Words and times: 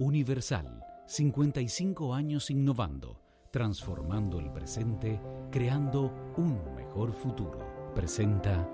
Universal, 0.00 0.84
55 1.06 2.14
años 2.14 2.50
innovando, 2.50 3.20
transformando 3.52 4.40
el 4.40 4.50
presente, 4.50 5.20
creando 5.52 6.12
un 6.36 6.74
mejor 6.74 7.12
futuro. 7.12 7.92
Presenta 7.94 8.68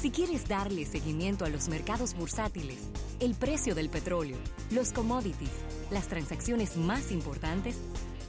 Si 0.00 0.12
quieres 0.12 0.46
darle 0.46 0.86
seguimiento 0.86 1.44
a 1.44 1.48
los 1.48 1.68
mercados 1.68 2.14
bursátiles, 2.14 2.78
el 3.18 3.34
precio 3.34 3.74
del 3.74 3.90
petróleo, 3.90 4.38
los 4.70 4.92
commodities, 4.92 5.50
las 5.90 6.06
transacciones 6.06 6.76
más 6.76 7.10
importantes, 7.10 7.76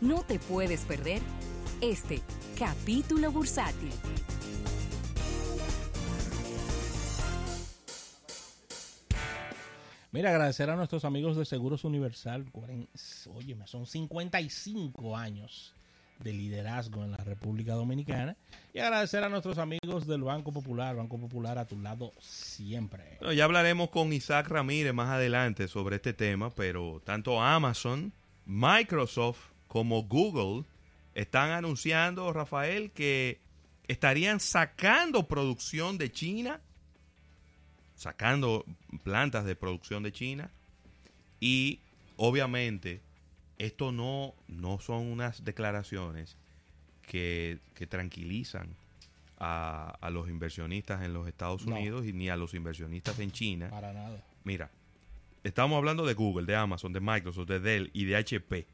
no 0.02 0.24
te 0.24 0.40
puedes 0.40 0.82
perder 0.82 1.22
este 1.80 2.22
capítulo 2.58 3.32
bursátil. 3.32 3.92
Mira, 10.12 10.30
agradecer 10.32 10.70
a 10.70 10.76
nuestros 10.76 11.06
amigos 11.06 11.38
de 11.38 11.46
Seguros 11.46 11.86
Universal. 11.86 12.46
Oye, 13.34 13.58
son 13.66 13.86
55 13.86 15.16
años 15.16 15.74
de 16.20 16.34
liderazgo 16.34 17.04
en 17.04 17.12
la 17.12 17.18
República 17.18 17.74
Dominicana. 17.74 18.36
Y 18.74 18.80
agradecer 18.80 19.24
a 19.24 19.30
nuestros 19.30 19.58
amigos 19.58 20.06
del 20.08 20.24
Banco 20.24 20.52
Popular, 20.52 20.98
Banco 20.98 21.18
Popular 21.18 21.58
a 21.58 21.66
tu 21.66 21.80
lado 21.80 22.12
siempre. 22.20 23.20
Ya 23.36 23.46
hablaremos 23.46 23.90
con 23.90 24.12
Isaac 24.12 24.50
Ramírez 24.50 24.94
más 24.94 25.10
adelante 25.10 25.70
sobre 25.70 25.96
este 25.96 26.14
tema, 26.14 26.50
pero 26.50 27.02
tanto 27.06 27.42
Amazon, 27.42 28.12
Microsoft 28.46 29.52
como 29.68 30.04
Google 30.04 30.66
están 31.16 31.52
anunciando, 31.52 32.32
Rafael, 32.34 32.92
que 32.92 33.40
estarían 33.88 34.42
sacando 34.42 35.28
producción 35.28 35.98
de 35.98 36.12
China 36.12 36.60
sacando 38.02 38.66
plantas 39.04 39.46
de 39.46 39.56
producción 39.56 40.02
de 40.02 40.12
China 40.12 40.50
y 41.40 41.80
obviamente 42.18 43.00
esto 43.60 43.92
no, 43.92 44.34
no 44.48 44.80
son 44.80 45.06
unas 45.06 45.46
declaraciones 45.46 46.36
que, 47.06 47.60
tranquilizan 47.90 48.76
a, 49.38 50.10
los 50.12 50.30
inversionistas 50.30 51.04
en 51.04 51.14
los 51.14 51.28
Estados 51.28 51.66
Unidos 51.66 52.08
y 52.08 52.14
ni 52.14 52.30
a 52.30 52.38
los 52.38 52.56
inversionistas 52.56 53.20
en 53.20 53.32
China. 53.32 53.70
Para 53.70 53.94
nada. 53.94 54.24
Mira, 54.44 54.72
estamos 55.44 55.78
hablando 55.78 56.04
de 56.06 56.16
Google, 56.16 56.48
de 56.48 56.56
Amazon, 56.56 56.94
de 56.94 57.02
Microsoft, 57.02 57.50
de 57.50 57.60
Dell 57.60 57.92
y 57.94 58.06
de 58.06 58.16
HP. 58.16 58.66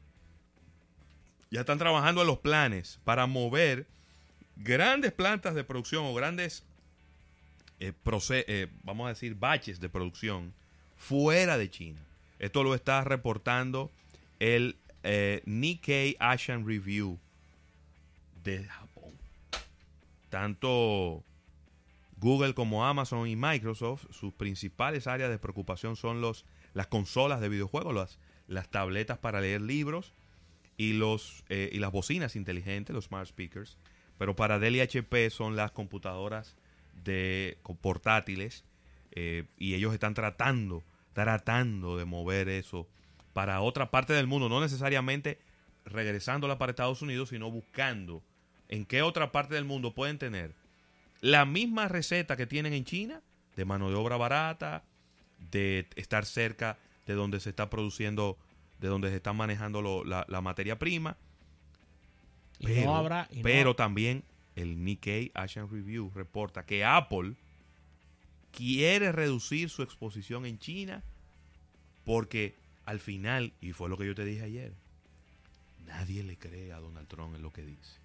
Ya 1.50 1.60
están 1.60 1.78
trabajando 1.78 2.22
en 2.22 2.28
los 2.28 2.38
planes 2.38 2.98
para 3.04 3.26
mover 3.26 3.86
grandes 4.56 5.12
plantas 5.12 5.54
de 5.54 5.64
producción 5.64 6.06
o 6.06 6.14
grandes 6.14 6.64
eh, 7.80 7.92
eh, 8.46 8.66
vamos 8.82 9.06
a 9.06 9.10
decir, 9.10 9.34
baches 9.34 9.80
de 9.80 9.88
producción 9.88 10.52
fuera 10.96 11.58
de 11.58 11.70
China. 11.70 12.00
Esto 12.38 12.62
lo 12.62 12.74
está 12.74 13.04
reportando 13.04 13.90
el 14.40 14.76
eh, 15.02 15.42
Nikkei 15.46 16.16
Asian 16.18 16.66
Review 16.66 17.18
de 18.42 18.64
Japón. 18.64 19.12
Tanto 20.28 21.22
Google 22.18 22.54
como 22.54 22.84
Amazon 22.84 23.28
y 23.28 23.36
Microsoft, 23.36 24.06
sus 24.10 24.32
principales 24.32 25.06
áreas 25.06 25.30
de 25.30 25.38
preocupación 25.38 25.96
son 25.96 26.20
los, 26.20 26.44
las 26.74 26.88
consolas 26.88 27.40
de 27.40 27.48
videojuegos, 27.48 27.94
las, 27.94 28.18
las 28.48 28.68
tabletas 28.68 29.18
para 29.18 29.40
leer 29.40 29.60
libros 29.60 30.12
y, 30.76 30.94
los, 30.94 31.44
y 31.48 31.78
las 31.78 31.92
bocinas 31.92 32.36
inteligentes, 32.36 32.94
los 32.94 33.06
smart 33.06 33.28
speakers. 33.28 33.78
Pero 34.18 34.34
para 34.34 34.58
Dell 34.58 34.76
y 34.76 34.80
HP 34.80 35.30
son 35.30 35.56
las 35.56 35.70
computadoras 35.70 36.56
de 37.04 37.58
portátiles 37.80 38.64
eh, 39.12 39.44
y 39.56 39.74
ellos 39.74 39.92
están 39.94 40.14
tratando, 40.14 40.84
tratando 41.12 41.96
de 41.96 42.04
mover 42.04 42.48
eso 42.48 42.88
para 43.32 43.60
otra 43.60 43.90
parte 43.90 44.12
del 44.12 44.26
mundo, 44.26 44.48
no 44.48 44.60
necesariamente 44.60 45.38
regresándola 45.84 46.58
para 46.58 46.70
Estados 46.70 47.02
Unidos, 47.02 47.30
sino 47.30 47.50
buscando 47.50 48.22
en 48.68 48.84
qué 48.84 49.02
otra 49.02 49.32
parte 49.32 49.54
del 49.54 49.64
mundo 49.64 49.94
pueden 49.94 50.18
tener 50.18 50.54
la 51.20 51.44
misma 51.44 51.88
receta 51.88 52.36
que 52.36 52.46
tienen 52.46 52.72
en 52.72 52.84
China, 52.84 53.22
de 53.56 53.64
mano 53.64 53.88
de 53.90 53.96
obra 53.96 54.16
barata, 54.16 54.84
de 55.38 55.88
estar 55.96 56.24
cerca 56.24 56.78
de 57.06 57.14
donde 57.14 57.40
se 57.40 57.50
está 57.50 57.70
produciendo, 57.70 58.38
de 58.78 58.88
donde 58.88 59.10
se 59.10 59.16
está 59.16 59.32
manejando 59.32 60.04
la, 60.04 60.40
materia 60.40 60.78
prima. 60.78 61.16
Pero, 62.60 63.06
pero 63.42 63.76
también 63.76 64.24
el 64.58 64.84
Nikkei 64.84 65.30
Asian 65.34 65.70
Review 65.70 66.10
reporta 66.14 66.66
que 66.66 66.84
Apple 66.84 67.34
quiere 68.50 69.12
reducir 69.12 69.70
su 69.70 69.82
exposición 69.82 70.46
en 70.46 70.58
China 70.58 71.04
porque 72.04 72.56
al 72.84 72.98
final, 72.98 73.52
y 73.60 73.72
fue 73.72 73.88
lo 73.88 73.96
que 73.96 74.06
yo 74.06 74.14
te 74.14 74.24
dije 74.24 74.42
ayer, 74.42 74.72
nadie 75.86 76.24
le 76.24 76.36
cree 76.38 76.72
a 76.72 76.80
Donald 76.80 77.06
Trump 77.06 77.36
en 77.36 77.42
lo 77.42 77.52
que 77.52 77.64
dice, 77.64 78.00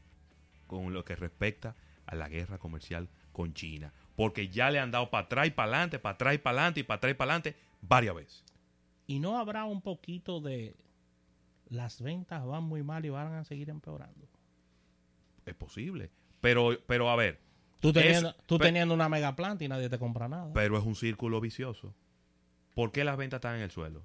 con 0.68 0.94
lo 0.94 1.03
que 1.03 1.16
respecta 1.16 1.75
a 2.06 2.16
la 2.16 2.30
guerra 2.30 2.59
comercial 2.59 3.09
con 3.31 3.53
China, 3.53 3.92
porque 4.16 4.50
ya 4.50 4.69
le 4.69 4.80
han 4.80 4.92
dado 4.92 5.09
para 5.09 5.25
atrás 5.25 5.47
y 5.47 5.52
para 5.52 5.69
adelante, 5.69 6.00
para 6.00 6.16
atrás 6.16 6.36
y 6.36 6.38
para 6.38 6.58
adelante 6.59 6.80
y 6.81 6.84
para 6.84 6.97
atrás 6.97 7.12
y 7.12 7.16
para 7.16 7.31
adelante 7.34 7.59
varias 7.81 8.16
veces. 8.16 8.44
Y 9.08 9.19
no 9.19 9.40
habrá 9.40 9.66
un 9.66 9.81
poquito 9.81 10.40
de 10.40 10.75
las 11.69 12.02
ventas 12.02 12.46
van 12.46 12.63
muy 12.63 12.84
mal 12.84 13.06
y 13.06 13.09
van 13.09 13.34
a 13.34 13.44
seguir 13.44 13.69
empeorando. 13.69 14.28
Es 15.46 15.56
posible. 15.56 16.12
Pero, 16.44 16.78
pero 16.88 17.09
a 17.09 17.16
ver. 17.16 17.40
Tú 17.80 17.94
teniendo, 17.94 18.36
tú 18.46 18.59
teniendo 18.59 18.94
una 18.94 19.08
mega 19.08 19.34
planta 19.34 19.64
y 19.64 19.70
nadie 19.70 19.88
te 19.88 19.98
compra 19.98 20.28
nada. 20.28 20.52
Pero 20.54 20.78
es 20.78 20.84
un 20.84 20.94
círculo 20.94 21.40
vicioso. 21.40 21.96
¿Por 22.76 22.92
qué 22.92 23.06
las 23.06 23.16
ventas 23.16 23.38
están 23.38 23.56
en 23.56 23.62
el 23.62 23.72
suelo? 23.72 24.04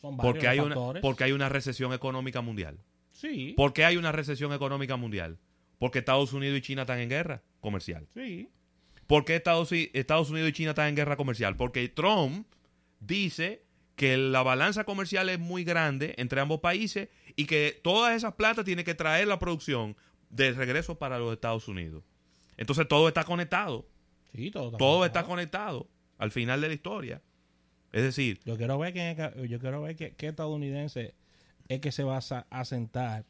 Son 0.00 0.16
porque 0.16 0.48
hay 0.48 0.60
una 0.60 0.74
Porque 1.02 1.24
hay 1.24 1.32
una 1.32 1.50
recesión 1.50 1.92
económica 1.92 2.40
mundial. 2.40 2.78
Sí. 3.12 3.52
¿Por 3.54 3.74
qué 3.74 3.84
hay 3.84 3.98
una 3.98 4.12
recesión 4.12 4.54
económica 4.54 4.96
mundial? 4.96 5.38
Porque 5.78 5.98
Estados 5.98 6.32
Unidos 6.32 6.56
y 6.56 6.62
China 6.62 6.82
están 6.82 7.00
en 7.00 7.10
guerra 7.10 7.42
comercial. 7.60 8.08
Sí. 8.14 8.48
¿Por 9.06 9.26
qué 9.26 9.36
Estados, 9.36 9.72
Estados 9.72 10.30
Unidos 10.30 10.48
y 10.48 10.52
China 10.54 10.70
están 10.70 10.88
en 10.88 10.96
guerra 10.96 11.18
comercial? 11.18 11.54
Porque 11.54 11.86
Trump 11.90 12.46
dice 12.98 13.66
que 13.94 14.16
la 14.16 14.42
balanza 14.42 14.84
comercial 14.84 15.28
es 15.28 15.38
muy 15.38 15.64
grande 15.64 16.14
entre 16.16 16.40
ambos 16.40 16.60
países 16.60 17.10
y 17.36 17.44
que 17.44 17.78
todas 17.84 18.16
esas 18.16 18.36
plantas 18.36 18.64
tienen 18.64 18.86
que 18.86 18.94
traer 18.94 19.28
la 19.28 19.38
producción 19.38 19.96
de 20.30 20.52
regreso 20.52 20.98
para 20.98 21.18
los 21.18 21.32
Estados 21.32 21.68
Unidos. 21.68 22.02
Entonces 22.56 22.88
todo 22.88 23.08
está 23.08 23.24
conectado. 23.24 23.86
Sí, 24.32 24.50
todo 24.50 24.66
está, 24.66 24.78
todo 24.78 25.04
está 25.04 25.24
conectado 25.24 25.88
al 26.18 26.30
final 26.30 26.60
de 26.60 26.68
la 26.68 26.74
historia. 26.74 27.22
Es 27.92 28.02
decir, 28.02 28.40
yo 28.44 28.56
quiero 28.56 28.78
ver 28.78 28.92
que 28.92 29.48
yo 29.48 29.58
quiero 29.58 29.82
ver 29.82 29.96
qué 29.96 30.26
estadounidense 30.26 31.14
es 31.70 31.80
que 31.80 31.92
se 31.92 32.02
va 32.02 32.18
a, 32.18 32.64
sentar 32.64 33.24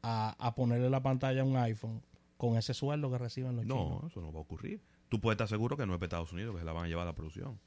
a, 0.00 0.54
ponerle 0.54 0.88
la 0.88 1.02
pantalla 1.02 1.42
a 1.42 1.44
un 1.44 1.56
iPhone 1.56 2.00
con 2.36 2.56
ese 2.56 2.74
sueldo 2.74 3.10
que 3.10 3.18
reciben 3.18 3.56
los 3.56 3.64
chinos. 3.64 4.02
No, 4.02 4.06
eso 4.06 4.20
no 4.20 4.32
va 4.32 4.38
a 4.38 4.42
ocurrir. 4.42 4.80
Tú 5.08 5.20
puedes 5.20 5.34
estar 5.34 5.48
seguro 5.48 5.76
que 5.76 5.84
no 5.84 5.92
es 5.92 5.98
para 5.98 6.06
Estados 6.06 6.32
Unidos 6.32 6.54
que 6.54 6.60
se 6.60 6.64
la 6.64 6.72
van 6.72 6.84
a 6.84 6.88
llevar 6.88 7.02
a 7.02 7.10
la 7.10 7.14
producción. 7.16 7.58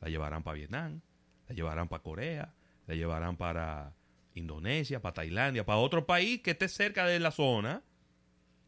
La 0.00 0.08
llevarán 0.08 0.42
para 0.42 0.56
Vietnam, 0.56 1.02
la 1.48 1.54
llevarán 1.54 1.86
para 1.86 2.02
Corea, 2.02 2.52
la 2.88 2.96
llevarán 2.96 3.36
para 3.36 3.94
Indonesia, 4.34 5.00
para 5.00 5.14
Tailandia, 5.14 5.64
para 5.64 5.78
otro 5.78 6.04
país 6.04 6.42
que 6.42 6.50
esté 6.50 6.68
cerca 6.68 7.06
de 7.06 7.20
la 7.20 7.30
zona 7.30 7.84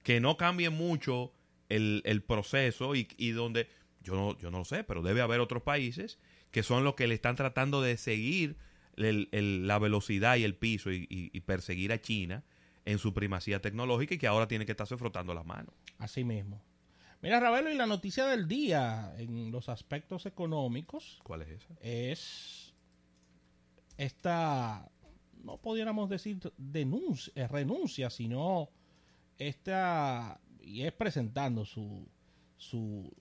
que 0.06 0.20
no 0.20 0.36
cambie 0.36 0.70
mucho 0.70 1.32
el, 1.68 2.22
proceso 2.28 2.94
y, 2.94 3.30
donde, 3.32 3.68
yo 4.04 4.14
no, 4.14 4.38
yo 4.38 4.52
no 4.52 4.58
lo 4.58 4.64
sé, 4.64 4.84
pero 4.84 5.02
debe 5.02 5.20
haber 5.20 5.40
otros 5.40 5.64
países 5.64 6.20
que 6.52 6.62
son 6.62 6.84
los 6.84 6.94
que 6.94 7.08
le 7.08 7.14
están 7.16 7.34
tratando 7.34 7.82
de 7.82 7.96
seguir 7.96 8.56
la 8.94 9.78
velocidad 9.80 10.36
y 10.36 10.44
el 10.44 10.54
piso 10.54 10.92
y, 10.92 11.40
perseguir 11.40 11.90
a 11.90 12.00
China 12.00 12.44
en 12.84 13.00
su 13.00 13.14
primacía 13.14 13.60
tecnológica 13.60 14.14
y 14.14 14.18
que 14.18 14.28
ahora 14.28 14.46
tiene 14.46 14.64
que 14.64 14.70
estarse 14.70 14.96
frotando 14.96 15.34
las 15.34 15.44
manos. 15.44 15.74
Así 15.98 16.22
mismo. 16.22 16.62
Mira, 17.20 17.40
Ravelo, 17.40 17.72
y 17.72 17.74
la 17.74 17.86
noticia 17.86 18.26
del 18.26 18.46
día 18.46 19.12
en 19.18 19.50
los 19.50 19.68
aspectos 19.68 20.24
económicos. 20.24 21.18
¿Cuál 21.24 21.42
es 21.42 21.48
esa? 21.48 21.74
Es 21.80 22.74
esta, 23.96 24.88
no 25.42 25.56
pudiéramos 25.56 26.08
decir 26.08 26.38
denuncia, 26.56 27.48
renuncia, 27.48 28.08
sino 28.08 28.70
esta, 29.38 30.40
y 30.60 30.82
es 30.82 30.92
presentando 30.92 31.64
su, 31.64 32.08
su, 32.56 33.12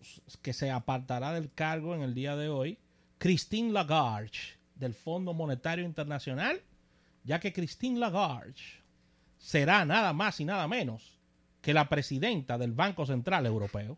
que 0.41 0.53
se 0.53 0.71
apartará 0.71 1.33
del 1.33 1.51
cargo 1.51 1.95
en 1.95 2.01
el 2.01 2.13
día 2.13 2.35
de 2.35 2.49
hoy, 2.49 2.77
Christine 3.17 3.71
Lagarde, 3.71 4.31
del 4.75 4.93
Fondo 4.93 5.33
Monetario 5.33 5.85
Internacional, 5.85 6.61
ya 7.23 7.39
que 7.39 7.53
Christine 7.53 7.99
Lagarde 7.99 8.55
será 9.37 9.85
nada 9.85 10.13
más 10.13 10.39
y 10.39 10.45
nada 10.45 10.67
menos 10.67 11.19
que 11.61 11.73
la 11.73 11.89
presidenta 11.89 12.57
del 12.57 12.73
Banco 12.73 13.05
Central 13.05 13.45
Europeo. 13.45 13.97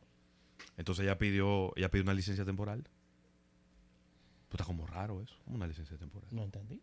Entonces 0.78 1.04
ella 1.04 1.18
pidió, 1.18 1.74
ella 1.75 1.90
pidió 1.90 2.04
una 2.04 2.13
licencia 2.13 2.46
temporal. 2.46 2.84
Pues 4.48 4.62
está 4.62 4.63
como 4.63 4.88
raro 4.88 5.22
eso, 5.22 5.36
una 5.48 5.68
licencia 5.68 5.98
temporal. 5.98 6.30
No 6.31 6.44
entendí. 6.44 6.81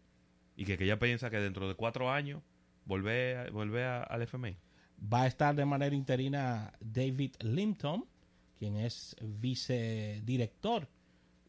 Y 0.57 0.65
que, 0.65 0.75
ella 0.79 0.99
piensa 0.99 1.31
que 1.31 1.39
dentro 1.39 1.69
de 1.69 1.75
cuatro 1.75 2.11
años 2.11 2.43
vuelve, 2.85 3.51
vuelve 3.51 3.85
al 3.85 4.23
FMI. 4.23 4.57
Va 5.00 5.23
a 5.23 5.26
estar 5.26 5.55
de 5.55 5.64
manera 5.64 5.94
interina 5.94 6.73
David 6.81 7.35
Limpton, 7.41 8.05
quien 8.58 8.76
es 8.76 9.17
vicedirector 9.20 10.88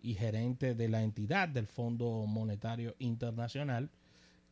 y 0.02 0.14
gerente 0.14 0.76
de 0.76 0.90
la 0.90 1.02
entidad 1.02 1.48
del 1.48 1.68
Fondo 1.68 2.26
Monetario 2.28 2.96
Internacional. 3.00 3.90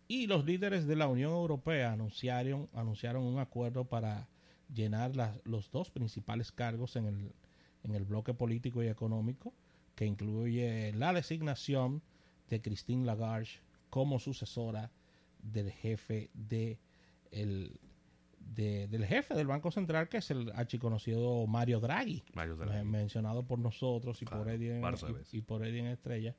Y 0.07 0.27
los 0.27 0.45
líderes 0.45 0.87
de 0.87 0.95
la 0.95 1.07
Unión 1.07 1.31
Europea 1.31 1.91
anunciaron, 1.91 2.69
anunciaron 2.73 3.23
un 3.23 3.39
acuerdo 3.39 3.85
para 3.85 4.27
llenar 4.73 5.11
los 5.43 5.71
dos 5.71 5.89
principales 5.91 6.51
cargos 6.51 6.95
en 6.95 7.05
el, 7.05 7.31
en 7.83 7.95
el 7.95 8.03
bloque 8.05 8.33
político 8.33 8.83
y 8.83 8.87
económico, 8.87 9.53
que 9.95 10.05
incluye 10.05 10.91
la 10.93 11.13
designación 11.13 12.01
de 12.49 12.61
Christine 12.61 13.05
Lagarde 13.05 13.49
como 13.89 14.19
sucesora 14.19 14.91
del 15.41 15.71
jefe 15.71 16.29
de 16.33 16.79
el, 17.31 17.79
de- 18.55 18.87
del 18.87 19.05
jefe 19.05 19.33
del 19.33 19.47
Banco 19.47 19.71
Central, 19.71 20.09
que 20.09 20.17
es 20.17 20.31
el 20.31 20.51
archiconocido 20.53 21.45
Mario 21.47 21.79
Draghi, 21.79 22.23
Mario 22.33 22.55
me- 22.57 22.65
Draghi. 22.65 22.85
mencionado 22.87 23.43
por 23.43 23.59
nosotros 23.59 24.21
y 24.21 24.25
Claro, 24.25 24.43
por 24.43 24.51
Eddie 24.53 24.79
en, 24.79 24.83
y- 25.31 25.41
por 25.41 25.65
Eddie 25.65 25.79
en 25.79 25.87
Estrella 25.87 26.35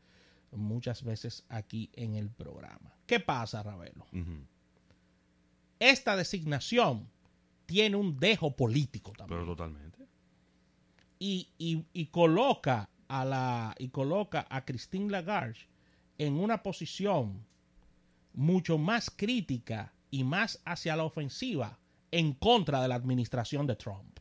muchas 0.53 1.03
veces 1.03 1.45
aquí 1.49 1.91
en 1.95 2.15
el 2.15 2.31
programa. 2.31 2.95
¿Qué 3.07 3.19
pasa, 3.21 3.63
Ravelo? 3.63 4.07
Esta 5.81 6.17
designación 6.17 7.09
tiene 7.67 7.97
un 7.97 8.19
dejo 8.19 8.55
político 8.55 9.13
también 9.13 9.41
Pero 9.41 9.53
totalmente. 9.53 10.07
y, 11.19 11.49
y- 11.59 11.85
y 11.93 12.07
coloca 12.07 12.89
a 13.09 13.25
la 13.25 13.75
y 13.79 13.89
coloca 13.89 14.47
a 14.49 14.65
Christine 14.65 15.11
Lagarde 15.11 15.59
en 16.19 16.35
una 16.35 16.63
posición 16.63 17.45
mucho 18.33 18.79
más 18.79 19.11
crítica 19.11 19.93
y 20.11 20.25
más 20.25 20.61
hacia 20.65 20.97
la 20.97 21.05
ofensiva 21.05 21.79
en 22.19 22.33
contra 22.35 22.81
de 22.83 22.89
la 22.89 22.95
administración 22.95 23.67
de 23.67 23.77
Trump. 23.77 24.19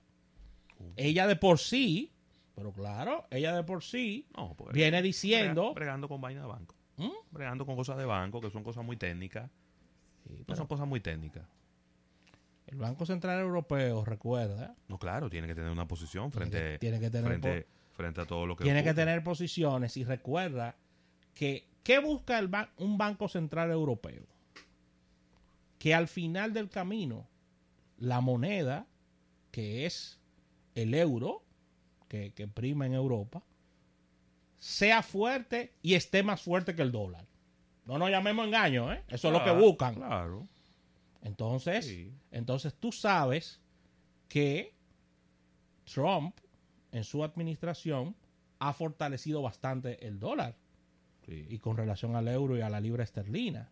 Ella 0.95 1.27
de 1.27 1.35
por 1.35 1.59
sí, 1.59 2.11
pero 2.55 2.71
claro, 2.73 3.25
ella 3.31 3.55
de 3.55 3.63
por 3.63 3.83
sí 3.83 4.27
No, 4.35 4.53
porque 4.55 4.73
viene 4.77 5.01
diciendo, 5.01 5.73
Bregando 5.73 6.07
con 6.07 6.19
vaina 6.21 6.41
de 6.41 6.47
banco. 6.47 6.75
¿Mm? 6.97 7.09
Bregando 7.31 7.65
con 7.65 7.75
cosas 7.75 7.97
de 7.97 8.05
banco, 8.05 8.41
que 8.41 8.51
son 8.51 8.63
cosas 8.63 8.83
muy 8.83 8.97
técnicas. 8.97 9.49
Sí, 10.27 10.33
No 10.39 10.43
pero 10.45 10.55
son 10.57 10.67
cosas 10.67 10.87
muy 10.87 10.99
técnicas. 10.99 11.43
el 12.67 12.77
Banco 12.77 13.05
Central 13.05 13.39
Europeo, 13.39 14.03
recuerda, 14.05 14.75
No, 14.87 14.97
claro, 14.99 15.29
tiene 15.29 15.47
que 15.47 15.55
tener 15.55 15.71
una 15.71 15.87
posición 15.87 16.29
Tiene 16.31 16.47
frente, 16.47 16.71
que- 16.73 16.79
tiene 16.79 16.99
que 16.99 17.09
tener 17.09 17.27
frente, 17.39 17.67
frente 17.91 18.21
a 18.21 18.25
todo 18.25 18.45
lo 18.45 18.55
que 18.55 18.63
tiene 18.63 18.83
que 18.83 18.93
tener 18.93 19.23
posiciones 19.23 19.95
y 19.97 20.03
recuerda 20.03 20.75
que 21.33 21.67
¿qué 21.83 21.99
busca 21.99 22.39
el 22.39 22.49
un 22.77 22.97
Banco 22.97 23.27
Central 23.27 23.71
Europeo? 23.71 24.25
Que 25.79 25.93
al 25.93 26.07
final 26.07 26.53
del 26.53 26.69
camino 26.69 27.27
la 28.03 28.19
moneda, 28.19 28.85
que 29.51 29.85
es 29.85 30.19
el 30.75 30.93
euro, 30.93 31.43
que, 32.09 32.33
que 32.33 32.47
prima 32.49 32.85
en 32.85 32.93
Europa, 32.93 33.43
sea 34.59 35.01
fuerte 35.03 35.73
y 35.81 35.93
esté 35.93 36.21
más 36.21 36.41
fuerte 36.41 36.75
que 36.75 36.81
el 36.81 36.91
dólar. 36.91 37.25
No 37.85 37.97
nos 37.97 38.09
llamemos 38.09 38.45
engaño, 38.45 38.91
¿eh? 38.91 39.03
Eso 39.07 39.27
es 39.29 39.33
lo 39.33 39.43
que 39.43 39.51
buscan. 39.51 39.95
Claro. 39.95 40.47
Entonces, 41.21 41.85
Sí. 41.85 42.13
entonces 42.31 42.73
tú 42.73 42.91
sabes 42.91 43.61
que 44.27 44.75
Trump 45.85 46.37
en 46.91 47.05
su 47.05 47.23
administración 47.23 48.15
ha 48.59 48.73
fortalecido 48.73 49.41
bastante 49.41 50.05
el 50.05 50.19
dólar 50.19 50.57
sí. 51.25 51.45
y 51.49 51.57
con 51.59 51.77
relación 51.77 52.15
al 52.17 52.27
euro 52.27 52.57
y 52.57 52.61
a 52.61 52.69
la 52.69 52.81
libra 52.81 53.03
esterlina. 53.05 53.71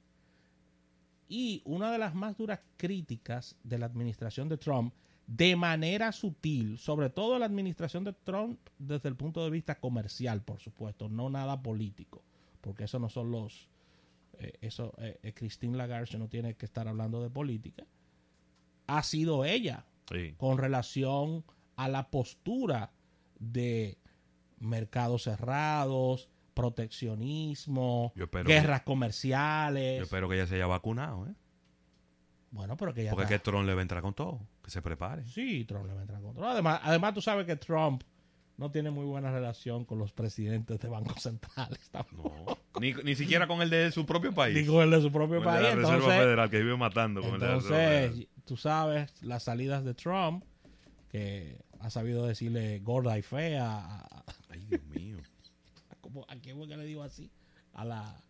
Y 1.34 1.62
una 1.64 1.90
de 1.94 1.98
las 1.98 2.14
más 2.14 2.36
duras 2.38 2.60
críticas 2.76 3.56
de 3.64 3.78
la 3.78 3.86
administración 3.86 4.50
de 4.50 4.58
Trump, 4.58 4.94
de 5.28 5.56
manera 5.56 6.12
sutil, 6.12 6.78
sobre 6.78 7.10
todo 7.10 7.40
la 7.40 7.46
administración 7.46 8.04
de 8.04 8.12
Trump 8.12 8.60
desde 8.78 9.08
el 9.08 9.16
punto 9.16 9.42
de 9.42 9.50
vista 9.50 9.80
comercial, 9.80 10.42
por 10.42 10.60
supuesto, 10.60 11.08
no 11.08 11.30
nada 11.30 11.62
político, 11.62 12.22
porque 12.60 12.84
eso 12.84 13.00
no 13.00 13.08
son 13.08 13.32
los... 13.32 13.70
eh, 14.40 14.58
eso, 14.60 14.94
eh, 14.98 15.20
eh, 15.24 15.32
Christine 15.34 15.78
Lagarde 15.78 16.18
no 16.18 16.28
tiene 16.28 16.56
que 16.56 16.66
estar 16.66 16.90
hablando 16.90 17.24
de 17.24 17.30
política, 17.30 17.86
ha 18.88 19.02
sido 19.02 19.46
ella 19.46 19.86
Sí. 20.12 20.34
con 20.38 20.58
relación 20.58 21.46
a 21.78 21.88
la 21.88 22.10
postura 22.10 22.92
de 23.40 23.98
mercados 24.60 25.24
cerrados, 25.24 26.28
proteccionismo, 26.54 28.14
guerras 28.46 28.82
comerciales. 28.84 29.98
Yo 29.98 30.04
espero 30.04 30.30
que 30.30 30.36
ella 30.36 30.48
se 30.48 30.56
haya 30.56 30.68
vacunado, 30.68 31.28
¿eh? 31.28 31.34
Bueno, 32.52 32.76
pero 32.76 32.94
que 32.94 33.06
ya 33.06 33.12
Porque 33.12 33.24
es 33.24 33.30
que 33.30 33.36
está- 33.36 33.52
Tron 33.52 33.66
le 33.66 33.74
va 33.74 33.80
a 33.80 33.82
entrar 33.84 34.02
con 34.02 34.14
todo. 34.14 34.42
Que 34.64 34.70
se 34.72 34.82
prepare. 34.82 35.26
Sí, 35.26 35.64
Trump 35.66 35.86
le 35.88 35.94
va 35.94 36.00
a 36.00 36.02
entrar 36.04 36.22
control. 36.22 36.46
Además, 36.50 36.82
además, 36.84 37.14
tú 37.14 37.22
sabes 37.22 37.46
que 37.46 37.56
Trump 37.56 38.04
no 38.58 38.70
tiene 38.70 38.92
muy 38.92 39.06
buena 39.06 39.32
relación 39.32 39.86
con 39.86 39.98
los 40.00 40.12
presidentes 40.12 40.78
de 40.80 40.88
bancos 40.90 41.24
centrales. 41.24 41.80
tampoco. 41.92 42.58
No. 42.76 42.80
ni, 42.82 42.94
ni 42.94 43.16
siquiera 43.16 43.48
con 43.48 43.62
el 43.62 43.70
de 43.70 43.92
su 43.92 44.06
propio 44.06 44.34
país. 44.34 44.56
Ni 44.56 44.66
con 44.68 44.84
el 44.84 44.92
de 44.92 45.02
su 45.02 45.12
propio 45.12 45.42
Con 45.42 45.48
el 45.56 45.62
de 45.62 45.62
país. 45.62 45.64
la 45.64 45.76
Reserva 45.76 45.96
Entonces, 45.96 46.20
Federal 46.20 46.50
que 46.50 46.60
vive 46.60 46.78
matando 46.78 47.22
con 47.22 47.34
el 47.36 47.40
de 47.40 47.48
la 47.48 47.56
Reserva 47.56 47.94
entonces 48.04 48.28
tú 48.46 48.58
sabes 48.58 49.24
las 49.24 49.44
salidas 49.44 49.86
de 49.86 49.94
Trump, 49.94 50.44
que 51.10 51.58
ha 51.80 51.90
sabido 51.90 52.26
decirle 52.28 52.80
gorda 52.80 53.18
y 53.18 53.22
fea 53.22 54.06
Ay, 54.50 54.66
Dios 54.70 54.84
mío. 54.88 55.18
A 56.28 56.36
quién 56.38 56.58
fue 56.58 56.68
que 56.68 56.78
le 56.78 56.86
digo 56.86 57.04
así 57.04 57.32
a 57.74 57.86
la 57.86 58.24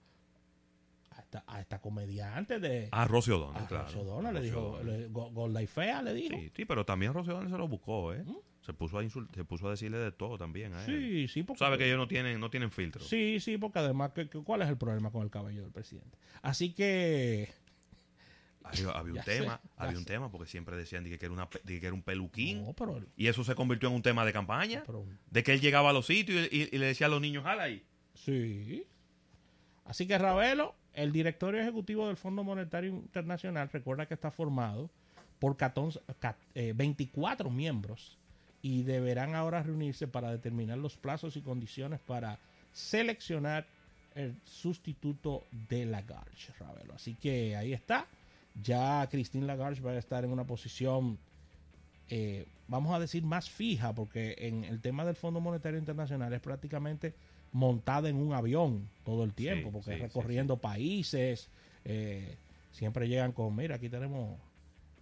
a 1.13 1.19
esta, 1.19 1.43
a 1.45 1.59
esta 1.59 1.81
comediante 1.81 2.59
de 2.59 2.87
Ah, 2.91 3.05
Rosy 3.05 3.31
O'Donnell, 3.31 3.63
a 3.63 3.67
claro. 3.67 3.85
Rosy 3.85 3.97
O'Donnell, 3.99 4.33
le 4.33 4.41
dijo 4.41 4.79
gorda 5.09 5.61
y 5.61 5.67
fea 5.67 6.01
le 6.01 6.13
dijo 6.13 6.35
Sí, 6.37 6.51
sí, 6.55 6.65
pero 6.65 6.85
también 6.85 7.13
Rosy 7.13 7.31
O'Donnell 7.31 7.51
se 7.51 7.57
lo 7.57 7.67
buscó, 7.67 8.13
¿eh? 8.13 8.23
Se 8.61 8.73
puso 8.73 8.99
a 8.99 9.03
se 9.09 9.43
puso 9.43 9.67
a 9.67 9.71
decirle 9.71 9.97
de 9.97 10.11
todo 10.11 10.37
también 10.37 10.73
a 10.73 10.85
él. 10.85 11.27
sí 11.27 11.27
sí 11.27 11.43
porque 11.43 11.59
Sabe 11.59 11.77
que 11.77 11.85
ellos 11.87 11.97
no 11.97 12.07
tienen, 12.07 12.39
no 12.39 12.49
tienen 12.49 12.71
filtro. 12.71 13.03
sí 13.03 13.39
sí 13.39 13.57
porque 13.57 13.79
además 13.79 14.11
cuál 14.45 14.61
es 14.61 14.69
el 14.69 14.77
problema 14.77 15.11
con 15.11 15.23
el 15.23 15.29
cabello 15.31 15.63
del 15.63 15.71
presidente 15.71 16.17
así 16.43 16.73
que 16.73 17.49
Había, 18.63 18.89
había 18.91 19.13
un 19.13 19.23
sé, 19.23 19.39
tema, 19.39 19.59
había 19.77 19.97
un 19.97 20.05
tema 20.05 20.31
porque 20.31 20.49
siempre 20.49 20.77
decían 20.77 21.03
de 21.03 21.17
que 21.17 21.25
era, 21.25 21.33
una, 21.33 21.47
de 21.63 21.79
que 21.79 21.85
era 21.85 21.93
un 21.93 22.01
peluquín. 22.03 22.63
no 22.63 22.73
pero, 22.73 23.01
Y 23.17 23.27
eso 23.27 23.43
se 23.43 23.55
convirtió 23.55 23.89
en 23.89 23.95
un 23.95 24.01
tema 24.01 24.25
de 24.25 24.33
campaña. 24.33 24.83
pero- 24.85 25.05
De 25.29 25.43
que 25.43 25.53
él 25.53 25.61
llegaba 25.61 25.89
a 25.89 25.93
los 25.93 26.05
sitios 26.05 26.47
y, 26.51 26.57
y- 26.63 26.69
y 26.71 26.77
le 26.77 26.85
decía 26.87 27.07
a 27.07 27.09
los 27.09 27.21
niños, 27.21 27.43
jala 27.43 27.63
ahí. 27.63 27.83
sí 28.13 28.85
así 29.85 30.07
que 30.07 30.17
Ravelo 30.17 30.75
el 30.93 31.11
directorio 31.11 31.59
ejecutivo 31.61 32.07
del 32.07 32.17
Fondo 32.17 32.43
Monetario 32.43 32.89
Internacional 32.91 33.69
recuerda 33.71 34.05
que 34.05 34.13
está 34.13 34.29
formado 34.31 34.89
por 35.39 35.57
14 35.57 35.99
ca- 36.19 36.37
eh, 36.53 36.73
24 36.75 37.49
miembros 37.49 38.17
y 38.61 38.83
deberán 38.83 39.33
ahora 39.35 39.63
reunirse 39.63 40.07
para 40.07 40.29
determinar 40.31 40.77
los 40.77 40.95
plazos 40.97 41.35
y 41.35 41.41
condiciones 41.41 41.99
para 41.99 42.37
seleccionar 42.73 43.65
el 44.15 44.35
sustituto 44.43 45.45
de 45.69 45.85
Lagarde, 45.85 46.31
Ravelo. 46.59 46.93
Así 46.93 47.15
que 47.15 47.55
ahí 47.55 47.73
está. 47.73 48.05
Ya 48.55 49.07
Christine 49.09 49.45
Lagarde 49.45 49.81
va 49.81 49.91
a 49.91 49.97
estar 49.97 50.23
en 50.23 50.31
una 50.31 50.45
posición, 50.45 51.17
eh, 52.09 52.45
vamos 52.67 52.93
a 52.93 52.99
decir, 52.99 53.23
más 53.23 53.49
fija, 53.49 53.93
porque 53.93 54.35
en 54.39 54.63
el 54.65 54.81
tema 54.81 55.05
del 55.05 55.15
Fondo 55.15 55.39
Monetario 55.39 55.79
Internacional 55.79 56.33
es 56.33 56.41
prácticamente 56.41 57.13
montada 57.53 58.09
en 58.09 58.15
un 58.17 58.33
avión 58.33 58.89
todo 59.03 59.23
el 59.23 59.33
tiempo, 59.33 59.69
Sí, 59.69 59.73
porque 59.73 59.91
sí, 59.91 59.95
sí, 59.97 60.01
recorriendo 60.01 60.57
países, 60.57 61.49
eh, 61.85 62.37
siempre 62.71 63.07
llegan 63.07 63.31
con, 63.31 63.55
mira, 63.55 63.75
aquí 63.75 63.89
tenemos 63.89 64.39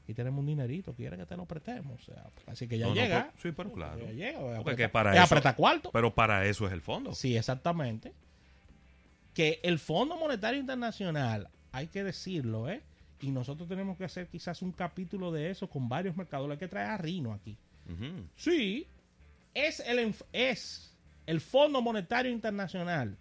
aquí 0.03 0.15
tenemos 0.15 0.39
un 0.39 0.47
dinerito, 0.47 0.95
quiere 0.95 1.17
que 1.17 1.25
te 1.27 1.37
lo 1.37 1.45
prestemos. 1.45 2.01
O 2.01 2.03
sea, 2.03 2.25
así 2.47 2.67
que 2.67 2.79
ya 2.79 2.87
No, 2.87 2.95
llega. 2.95 3.31
sí, 3.43 3.51
pero 3.51 3.71
claro. 3.71 3.99
Ya 3.99 4.11
llega, 4.11 4.63
Porque 4.63 4.75
que 4.75 4.89
para 4.89 5.15
es 5.15 5.31
eso- 5.31 5.55
cuarto. 5.55 5.91
Pero 5.93 6.15
para 6.15 6.45
eso 6.47 6.65
es 6.65 6.73
el 6.73 6.81
fondo. 6.81 7.13
Sí, 7.13 7.37
exactamente. 7.37 8.11
Que 9.35 9.59
el 9.61 9.77
Fondo 9.77 10.17
Monetario 10.17 10.59
Internacional, 10.59 11.49
hay 11.71 11.85
que 11.87 12.03
decirlo, 12.03 12.67
¿eh? 12.71 12.81
Y 13.21 13.31
nosotros 13.31 13.67
tenemos 13.67 13.97
que 13.97 14.05
hacer 14.05 14.27
quizás 14.27 14.61
un 14.61 14.71
capítulo 14.71 15.31
de 15.31 15.49
eso 15.49 15.69
con 15.69 15.89
varios 15.89 16.15
mercados. 16.15 16.49
Hay 16.49 16.57
que 16.57 16.67
traer 16.67 16.89
a 16.89 16.97
Rino 16.97 17.33
aquí. 17.33 17.57
Sí, 18.35 18.85
es 19.53 19.79
el, 19.79 20.13
es 20.31 20.95
el 21.25 21.41
Fondo 21.41 21.81
Monetario 21.81 22.31
Internacional 22.31 23.17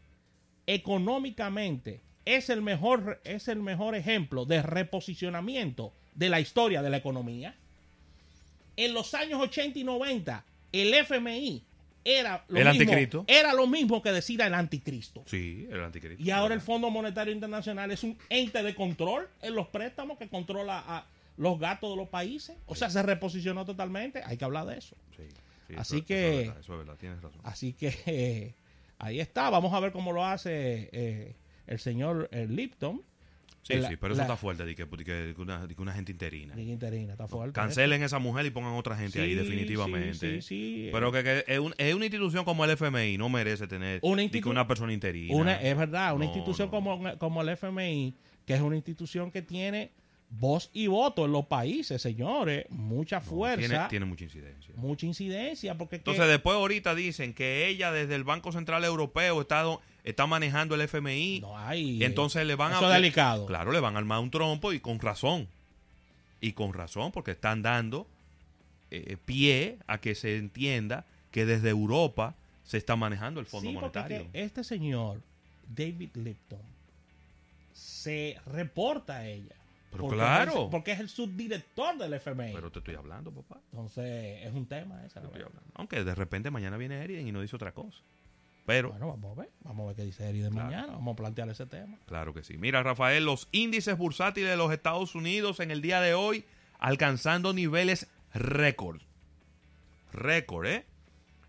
económicamente 0.69 2.03
es 2.27 2.51
el 2.51 2.61
mejor 2.61 3.23
es 3.25 3.49
el 3.49 3.61
mejor 3.63 3.95
ejemplo 3.95 4.45
de 4.45 4.61
reposicionamiento 4.61 5.95
de 6.15 6.29
la 6.29 6.41
historia 6.41 6.83
de 6.83 6.91
la 6.91 6.99
economía. 6.99 7.57
En 8.77 8.93
los 8.93 9.15
años 9.15 9.41
80 9.41 9.79
y 9.79 9.85
90, 9.85 10.45
el 10.73 10.93
FMI 10.93 11.65
era 12.05 12.45
lo, 12.49 12.59
El 12.59 12.65
mismo, 12.67 12.83
anticristo. 12.83 13.25
era 13.27 13.53
lo 13.55 13.67
mismo 13.67 14.03
que 14.03 14.13
decir 14.13 14.41
el 14.41 14.55
anticristo. 14.55 15.23
Sí, 15.27 15.67
el 15.71 15.83
anticristo. 15.83 16.23
Y 16.23 16.31
ahora 16.31 16.55
el 16.55 16.61
Fondo 16.61 16.91
Monetario 16.91 17.33
Internacional 17.35 17.91
es 17.91 18.03
un 18.03 18.17
ente 18.31 18.63
de 18.63 18.75
control 18.75 19.29
en 19.43 19.55
los 19.55 19.69
préstamos 19.69 20.17
que 20.19 20.29
controla 20.29 20.83
a 20.87 21.07
los 21.37 21.59
gastos 21.59 21.91
de 21.91 21.97
los 21.97 22.09
países. 22.09 22.57
O 22.67 22.75
sea, 22.75 22.91
se 22.91 23.03
reposicionó 23.03 23.65
totalmente. 23.65 24.23
Hay 24.25 24.37
que 24.37 24.45
hablar 24.45 24.67
de 24.67 24.79
eso. 24.79 24.97
Sí, 25.17 25.25
sí, 25.69 25.75
Así 25.77 25.97
eso- 25.99 26.07
que- 26.07 26.29
Eso 26.31 26.39
es 26.41 26.47
verdad, 26.47 26.61
eso 26.61 26.73
es 26.73 26.79
verdad, 26.79 26.97
tienes 26.99 27.23
razón. 27.23 27.41
Así 27.45 27.73
que 27.75 27.95
eh, 28.07 28.55
ahí 28.99 29.21
está. 29.21 29.51
Vamos 29.51 29.73
a 29.75 29.81
ver 29.81 29.93
cómo 29.93 30.13
lo 30.13 30.25
hace 30.25 30.89
eh, 30.93 31.37
el 31.67 31.79
señor 31.79 32.29
eh, 32.33 32.47
Lipton. 32.49 33.03
Sí, 33.69 33.75
La- 33.75 33.89
sí, 33.91 33.97
pero 33.97 34.15
eso 34.15 34.19
la- 34.21 34.25
está 34.25 34.37
fuerte, 34.37 34.65
de 34.65 34.75
que, 34.75 34.87
de 34.87 35.05
que- 35.05 35.13
de 35.13 35.35
que 35.35 35.41
una, 35.43 35.67
de 35.67 35.75
que 35.75 35.83
una 35.83 35.93
gente 35.93 36.11
interina. 36.11 36.59
Interina, 36.59 37.13
está 37.13 37.29
fuerte. 37.29 37.53
Cancelen 37.53 38.03
esa 38.03 38.19
mujer 38.19 38.47
y 38.47 38.51
pongan 38.51 38.73
otra 38.73 38.97
gente 38.97 39.21
ahí, 39.21 39.35
definitivamente. 39.35 40.41
sí, 40.41 40.49
sí, 40.49 40.85
sí. 40.85 40.89
Pero 40.91 41.13
que, 41.13 41.23
que 41.23 41.45
es, 41.47 41.59
un- 41.59 41.75
es 41.77 41.95
una 41.95 42.07
institución 42.07 42.45
como 42.47 42.65
el 42.65 42.71
FMI, 42.71 43.19
no 43.19 43.29
merece 43.29 43.67
tener 43.69 44.01
Una 44.03 44.23
una 44.47 44.67
persona 44.67 44.93
interina. 44.93 45.35
Una, 45.37 45.61
es 45.61 45.77
verdad, 45.77 46.15
una 46.15 46.25
No, 46.25 46.31
institución 46.31 46.69
no. 46.69 46.71
Como, 46.71 47.19
como 47.19 47.43
el 47.43 47.51
FMI, 47.51 48.15
que 48.47 48.55
es 48.55 48.61
una 48.63 48.77
institución 48.77 49.31
que 49.31 49.43
tiene 49.43 49.93
voz 50.31 50.71
y 50.75 50.87
voto 50.89 51.25
en 51.25 51.33
los 51.33 51.47
países, 51.47 52.03
señores, 52.03 52.67
mucha 52.71 53.17
No, 53.21 53.25
fuerza, 53.25 53.67
Tiene, 53.69 53.89
tiene 53.89 54.05
mucha 54.07 54.25
incidencia. 54.25 54.75
mucha 54.77 55.07
incidencia, 55.07 55.77
porque 55.79 55.97
es 55.97 56.03
que- 56.03 56.11
Entonces 56.11 56.31
después 56.31 56.55
ahorita 56.57 56.95
dicen 56.95 57.33
que 57.35 57.67
ella 57.69 57.91
desde 57.93 58.15
el 58.15 58.25
Banco 58.25 58.53
Central 58.53 58.85
Europeo 58.85 59.41
está, 59.41 59.65
está 60.05 60.27
manejando 60.27 60.75
el 60.75 60.83
FMI. 60.83 61.41
no 61.41 61.57
hay, 61.59 62.03
entonces 62.05 62.47
le 62.47 62.55
van 62.57 62.73
eso 62.73 62.87
a... 62.87 62.95
delicado. 62.95 63.47
Claro, 63.47 63.73
le 63.73 63.81
van 63.81 63.95
a 63.97 63.99
armar 63.99 64.21
un 64.21 64.31
trompo 64.31 64.73
y 64.73 64.81
con 64.81 64.99
razón. 65.01 65.49
Y 66.41 66.53
con 66.53 66.73
razón, 66.73 67.11
porque 67.11 67.31
están 67.33 67.63
dando 67.63 68.07
eh, 68.91 69.17
pie 69.25 69.79
a 69.87 69.99
que 69.99 70.15
se 70.15 70.37
entienda 70.37 71.05
que 71.31 71.45
desde 71.47 71.69
Europa 71.71 72.35
se 72.65 72.77
está 72.79 72.97
manejando 72.97 73.41
el 73.41 73.47
Fondo 73.47 73.69
Sí, 73.71 73.75
Monetario. 73.75 74.27
este 74.33 74.63
señor, 74.63 75.21
David 75.75 76.11
Lipton, 76.15 76.61
se 77.73 78.37
reporta 78.47 79.17
a 79.17 79.27
ella. 79.29 79.55
Pero 79.91 80.03
Porque 80.03 80.17
claro. 80.17 80.65
es- 80.65 80.71
porque 80.71 80.93
es 80.93 81.01
el 81.01 81.09
subdirector 81.09 81.97
del 81.97 82.13
FMI. 82.15 82.53
Pero 82.53 82.71
te 82.71 82.79
estoy 82.81 82.95
hablando, 82.95 83.31
papá. 83.33 83.61
Entonces, 83.73 84.45
es 84.47 84.53
un 84.53 84.67
tema 84.67 85.05
ese. 85.07 85.21
Aunque 85.75 86.05
de 86.05 86.15
repente 86.15 86.51
mañana 86.51 86.77
viene 86.77 87.03
Eriden 87.03 87.27
y 87.27 87.33
no 87.33 87.41
dice 87.41 87.57
otra 87.57 87.73
cosa. 87.73 87.99
Pero, 88.67 88.91
Bueno, 88.91 89.09
vamos 89.09 89.39
a 89.39 89.41
ver. 89.41 89.51
Vamos 89.65 89.85
a 89.85 89.87
ver 89.89 89.97
qué 89.97 90.05
dice 90.05 90.29
Eri 90.29 90.41
de 90.41 90.51
Claro. 90.51 90.67
mañana. 90.67 90.93
Vamos 90.93 91.15
a 91.15 91.17
plantear 91.17 91.49
ese 91.49 91.65
tema. 91.65 91.97
claro 92.05 92.35
que 92.35 92.43
sí. 92.45 92.59
Mira, 92.59 92.83
Rafael, 92.83 93.25
los 93.25 93.49
índices 93.51 93.97
bursátiles 93.97 94.51
de 94.51 94.57
los 94.59 94.71
Estados 94.73 95.15
Unidos 95.15 95.59
en 95.61 95.71
el 95.71 95.81
día 95.81 96.03
de 96.03 96.13
hoy 96.13 96.45
alcanzando 96.79 97.55
niveles 97.55 98.09
récord. 98.35 99.01
Récord, 100.13 100.67
¿eh? 100.67 100.85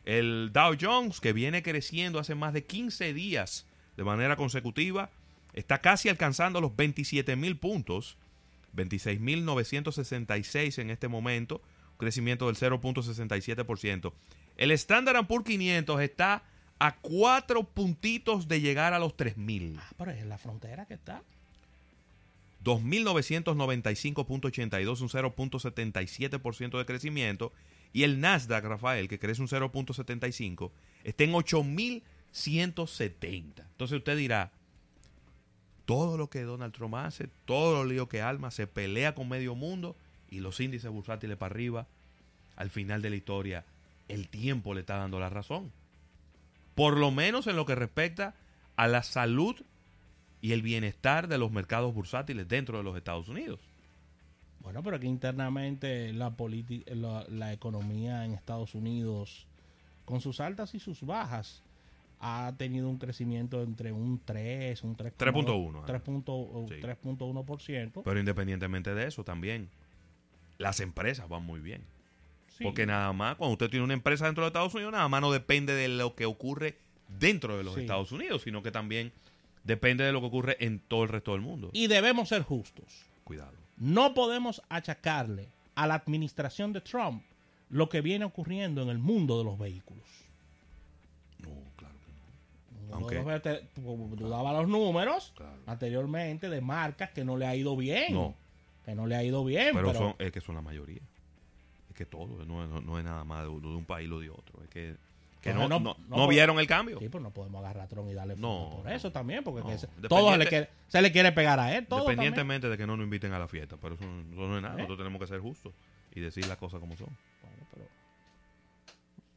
El 0.06 0.52
Dow 0.54 0.76
Jones, 0.80 1.20
que 1.20 1.34
viene 1.34 1.62
creciendo 1.62 2.20
hace 2.20 2.36
más 2.36 2.54
de 2.54 2.64
15 2.66 3.14
días 3.14 3.66
de 3.98 4.04
manera 4.04 4.36
consecutiva, 4.38 5.10
está 5.54 5.80
casi 5.82 6.10
alcanzando 6.10 6.62
los 6.62 6.76
27 6.76 7.36
mil 7.36 7.58
puntos, 7.58 8.18
26.966 8.76 10.80
en 10.80 10.90
este 10.90 11.08
momento, 11.08 11.62
un 11.92 11.98
crecimiento 11.98 12.48
del 12.48 12.56
0.67%. 12.56 14.12
El 14.58 14.72
Standard 14.72 15.28
Poor's 15.28 15.46
500 15.46 16.02
está 16.02 16.42
a 16.80 16.96
cuatro 16.98 17.64
puntitos 17.64 18.48
de 18.48 18.62
llegar 18.62 18.94
a 18.94 19.00
los 19.00 19.16
3.000. 19.16 19.76
Ah, 19.80 19.92
pero 19.98 20.12
es 20.12 20.22
en 20.22 20.30
la 20.30 20.38
frontera 20.38 20.86
que 20.86 20.94
está. 20.94 21.24
2.995.82, 22.64 25.02
un 25.02 25.10
0.77% 25.10 26.78
de 26.78 26.86
crecimiento. 26.86 27.52
Y 27.92 28.04
el 28.04 28.20
Nasdaq, 28.20 28.64
Rafael, 28.66 29.08
que 29.08 29.18
crece 29.18 29.42
un 29.42 29.48
0.75, 29.48 30.70
está 31.04 31.24
en 31.24 31.34
8.170. 31.34 33.54
Entonces 33.58 33.98
usted 33.98 34.16
dirá, 34.18 34.52
todo 35.90 36.18
lo 36.18 36.30
que 36.30 36.44
Donald 36.44 36.72
Trump 36.72 36.94
hace, 36.94 37.30
todo 37.46 37.74
lo 37.74 37.90
lío 37.90 38.08
que 38.08 38.22
alma, 38.22 38.52
se 38.52 38.68
pelea 38.68 39.16
con 39.16 39.28
medio 39.28 39.56
mundo 39.56 39.96
y 40.30 40.40
los 40.40 40.60
índices 40.60 40.92
bursátiles 40.92 41.36
para 41.36 41.52
arriba, 41.52 41.88
al 42.58 42.70
final 42.70 43.02
de 43.02 43.10
la 43.10 43.16
historia, 43.16 43.66
el 44.08 44.28
tiempo 44.28 44.76
le 44.76 44.82
está 44.82 44.98
dando 44.98 45.20
la 45.20 45.30
razón. 45.30 45.72
Por 46.76 46.96
lo 46.96 47.10
menos 47.10 47.48
en 47.48 47.56
lo 47.56 47.66
que 47.66 47.74
respecta 47.74 48.36
a 48.76 48.88
la 48.88 49.02
salud 49.02 49.56
y 50.42 50.52
el 50.52 50.62
bienestar 50.62 51.28
de 51.28 51.40
los 51.40 51.52
mercados 51.52 51.92
bursátiles 51.92 52.48
dentro 52.48 52.78
de 52.78 52.84
los 52.84 52.96
Estados 52.96 53.28
Unidos. 53.28 53.60
Bueno, 54.60 54.84
pero 54.84 55.00
que 55.00 55.08
internamente 55.08 56.14
la, 56.14 56.36
la 57.30 57.52
economía 57.52 58.26
en 58.26 58.34
Estados 58.34 58.76
Unidos, 58.76 59.48
con 60.06 60.22
sus 60.22 60.40
altas 60.40 60.76
y 60.76 60.80
sus 60.80 61.02
bajas, 61.02 61.64
ha 62.20 62.54
tenido 62.58 62.90
un 62.90 62.98
crecimiento 62.98 63.62
entre 63.64 63.92
un 63.92 64.20
3, 64.24 64.84
un 64.84 64.96
3, 64.96 65.14
3.1, 65.18 65.86
3.1%. 65.86 66.68
Sí. 66.68 66.76
3.1%. 66.82 68.02
Pero 68.04 68.20
independientemente 68.20 68.94
de 68.94 69.08
eso, 69.08 69.24
también 69.24 69.70
las 70.58 70.80
empresas 70.82 71.30
van 71.30 71.46
muy 71.46 71.60
bien. 71.62 71.82
Sí. 72.58 72.64
Porque 72.66 72.86
nada 72.86 73.14
más, 73.14 73.36
cuando 73.38 73.54
usted 73.54 73.70
tiene 73.70 73.86
una 73.86 73.94
empresa 73.94 74.26
dentro 74.26 74.44
de 74.44 74.48
Estados 74.48 74.74
Unidos, 74.74 74.92
nada 74.92 75.08
más 75.08 75.22
no 75.22 75.32
depende 75.32 75.74
de 75.74 75.88
lo 75.88 76.16
que 76.16 76.26
ocurre 76.26 76.78
dentro 77.20 77.58
de 77.58 77.64
los 77.64 77.76
Sí. 77.76 77.82
Estados 77.82 78.12
Unidos, 78.12 78.42
sino 78.42 78.62
que 78.62 78.72
también 78.72 79.14
depende 79.64 80.04
de 80.04 80.12
lo 80.12 80.20
que 80.20 80.28
ocurre 80.28 80.58
en 80.60 80.80
todo 80.80 81.04
el 81.04 81.10
resto 81.10 81.32
del 81.32 81.42
mundo. 81.42 81.70
Y 81.74 81.88
debemos 81.88 82.30
ser 82.30 82.44
justos. 82.44 83.06
Cuidado. 83.24 83.54
No 83.78 84.14
podemos 84.14 84.62
achacarle 84.68 85.48
a 85.76 85.88
la 85.88 85.94
administración 85.94 86.74
de 86.74 86.82
Trump 86.82 87.24
lo 87.70 87.88
que 87.88 88.02
viene 88.02 88.26
ocurriendo 88.26 88.82
en 88.82 88.90
el 88.90 88.98
mundo 88.98 89.38
de 89.38 89.46
los 89.46 89.58
vehículos. 89.58 90.06
Aunque- 92.92 93.68
tú 94.18 94.30
daba 94.30 94.54
los 94.54 94.68
números 94.68 95.34
Claro. 95.36 95.58
anteriormente 95.68 96.50
de 96.50 96.62
marcas 96.62 97.12
que 97.12 97.24
no 97.24 97.38
le 97.38 97.46
ha 97.48 97.56
ido 97.56 97.76
bien. 97.76 98.14
No. 98.14 98.36
Que 98.86 98.96
no 98.96 99.06
le 99.08 99.16
ha 99.16 99.24
ido 99.24 99.44
bien. 99.46 99.72
Pero, 99.74 99.88
Pero, 99.88 100.00
son, 100.00 100.16
es 100.20 100.32
que 100.32 100.42
son 100.42 100.56
la 100.56 100.62
mayoría. 100.62 101.02
Es 101.90 101.96
que 101.96 102.06
todo, 102.06 102.46
no, 102.46 102.64
es- 102.78 102.84
no 102.84 102.98
es 102.98 103.04
nada 103.06 103.24
más 103.24 103.44
de, 103.44 103.50
de 103.50 103.68
un 103.68 103.86
país 103.86 104.10
o 104.12 104.20
de 104.20 104.30
otro. 104.30 104.64
Es 104.64 104.70
que, 104.70 104.96
que 105.42 105.54
no, 105.54 105.68
no, 105.68 105.80
no- 105.80 105.96
no 106.10 106.18
no 106.18 106.28
vieron 106.28 106.60
el 106.60 106.68
cambio. 106.68 107.00
Sí, 107.00 107.08
pues 107.10 107.22
no 107.24 107.32
podemos 107.32 107.60
agarrar 107.64 107.86
a 107.86 107.88
Trump 107.88 108.10
y 108.10 108.14
darle 108.14 108.36
No, 108.36 108.72
por 108.76 108.86
no, 108.86 108.90
eso 108.92 109.12
también, 109.12 109.44
porque 109.44 109.62
no. 109.62 109.68
que 109.70 109.78
se, 109.78 109.88
todo 110.10 110.32
se 110.32 110.38
le, 110.38 110.48
quiere, 110.48 110.70
se 110.88 111.02
le 111.02 111.12
quiere 111.12 111.32
pegar 111.32 111.60
a 111.60 111.76
él. 111.78 111.86
Todo 111.88 112.00
también. 112.00 112.20
Independientemente 112.30 112.68
de 112.70 112.78
que 112.78 112.86
no 112.88 112.98
nos 112.98 113.04
inviten 113.06 113.32
a 113.34 113.40
la 113.40 113.48
fiesta. 113.48 113.78
Pero 113.80 113.96
eso, 113.96 114.04
eso 114.04 114.48
no 114.48 114.56
es 114.58 114.62
nada. 114.62 114.74
¿Eh? 114.76 114.78
Nosotros 114.78 114.98
tenemos 115.00 115.20
que 115.22 115.28
ser 115.28 115.40
justos 115.40 115.74
y 116.16 116.20
decir 116.20 116.46
las 116.48 116.58
cosas 116.58 116.80
como 116.80 116.96
son. 116.98 117.08
Bueno, 117.42 117.64
pero 117.74 117.86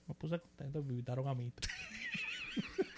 me 0.09 0.15
puse 0.15 0.39
contento, 0.41 0.83
me 0.83 0.91
invitaron 0.93 1.29
a 1.29 1.35
mí. 1.35 1.53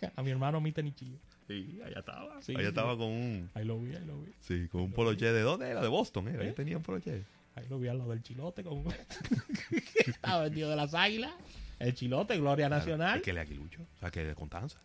a 0.16 0.22
mi 0.22 0.30
hermano 0.30 0.60
Mita 0.60 0.82
Nichillo. 0.82 1.18
Sí, 1.46 1.80
allá 1.84 2.00
estaba. 2.00 2.42
Sí, 2.42 2.52
allá 2.52 2.62
sí. 2.62 2.68
estaba 2.68 2.96
con 2.96 3.08
un, 3.08 3.50
Ahí 3.54 3.64
lo 3.64 3.78
vi, 3.78 3.94
ahí 3.94 4.04
lo 4.04 4.20
vi. 4.20 4.32
sí, 4.40 4.66
con 4.68 4.82
un 4.82 4.92
poloche 4.92 5.32
de 5.32 5.40
dónde 5.42 5.68
era, 5.70 5.80
de 5.80 5.88
Boston, 5.88 6.28
era. 6.28 6.42
¿Eh? 6.44 6.48
Ahí 6.48 6.54
tenía 6.54 6.76
un 6.76 6.82
poloche. 6.82 7.22
Ahí 7.54 7.66
lo 7.70 7.78
vi 7.78 7.88
al 7.88 7.98
lado 7.98 8.10
del 8.10 8.22
chilote. 8.22 8.62
Con... 8.62 8.84
Estaba 10.06 10.44
vendido 10.44 10.70
de 10.70 10.76
las 10.76 10.92
águilas. 10.94 11.32
El 11.78 11.94
chilote, 11.94 12.36
Gloria 12.38 12.68
Nacional. 12.68 13.18
Es 13.18 13.22
que 13.22 13.32
le 13.32 13.40
aguilucho, 13.40 13.82
o 13.82 14.00
sea, 14.00 14.10
que 14.10 14.24
de 14.24 14.34
Constanza. 14.34 14.78